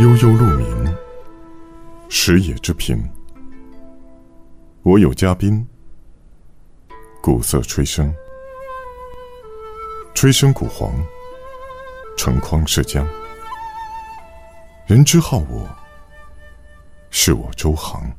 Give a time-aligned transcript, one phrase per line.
[0.00, 0.96] 悠悠鹿鸣，
[2.08, 2.98] 食野之苹。
[4.82, 5.68] 我有嘉宾，
[7.22, 8.10] 鼓瑟吹笙，
[10.14, 10.90] 吹笙鼓簧，
[12.16, 13.06] 成筐是浆。
[14.86, 15.68] 人之好我，
[17.10, 18.10] 是我周行。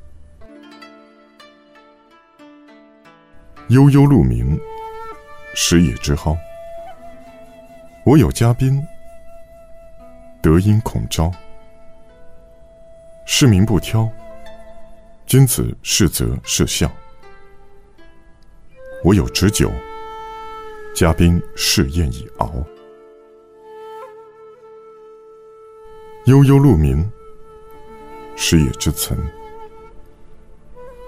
[3.70, 4.56] 悠悠鹿鸣，
[5.56, 6.38] 食野之蒿。
[8.06, 8.80] 我有嘉宾，
[10.44, 11.34] 德音孔昭。
[13.34, 14.08] 是民不挑，
[15.26, 16.92] 君子是则是孝。
[19.06, 19.72] 我有旨酒，
[20.94, 22.54] 嘉宾试宴已熬。
[26.26, 27.10] 悠悠鹿鸣，
[28.36, 29.18] 食野之岑。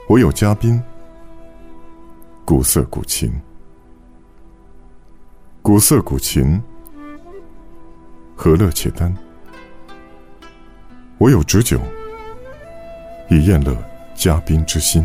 [0.07, 0.81] 我有嘉宾，
[2.45, 3.29] 鼓瑟鼓琴。
[5.61, 6.59] 鼓瑟鼓琴，
[8.33, 9.13] 何乐且丹。
[11.17, 11.81] 我有旨酒。
[13.33, 13.75] 以宴乐
[14.15, 15.03] 嘉宾之心。